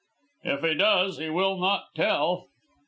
[0.41, 2.47] "If he does he will not tell."